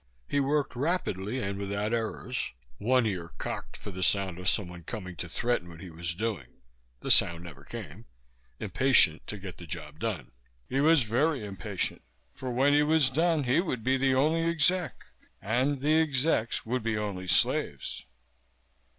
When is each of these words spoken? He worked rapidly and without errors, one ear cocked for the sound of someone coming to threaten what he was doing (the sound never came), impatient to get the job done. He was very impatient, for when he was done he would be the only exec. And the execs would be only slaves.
He 0.27 0.39
worked 0.39 0.75
rapidly 0.75 1.37
and 1.37 1.59
without 1.59 1.93
errors, 1.93 2.53
one 2.79 3.05
ear 3.05 3.29
cocked 3.37 3.77
for 3.77 3.91
the 3.91 4.01
sound 4.01 4.39
of 4.39 4.49
someone 4.49 4.81
coming 4.83 5.15
to 5.17 5.29
threaten 5.29 5.69
what 5.69 5.79
he 5.79 5.91
was 5.91 6.15
doing 6.15 6.47
(the 7.01 7.11
sound 7.11 7.43
never 7.43 7.63
came), 7.63 8.05
impatient 8.59 9.27
to 9.27 9.37
get 9.37 9.59
the 9.59 9.67
job 9.67 9.99
done. 9.99 10.31
He 10.67 10.81
was 10.81 11.03
very 11.03 11.45
impatient, 11.45 12.01
for 12.33 12.49
when 12.49 12.73
he 12.73 12.81
was 12.81 13.11
done 13.11 13.43
he 13.43 13.61
would 13.61 13.83
be 13.83 13.95
the 13.95 14.15
only 14.15 14.41
exec. 14.49 15.05
And 15.39 15.81
the 15.81 16.01
execs 16.01 16.65
would 16.65 16.81
be 16.81 16.97
only 16.97 17.27
slaves. 17.27 18.03